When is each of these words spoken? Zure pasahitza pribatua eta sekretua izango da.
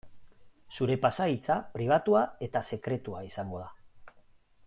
Zure 0.77 0.95
pasahitza 1.03 1.57
pribatua 1.75 2.23
eta 2.47 2.63
sekretua 2.71 3.23
izango 3.31 3.63
da. 3.67 3.71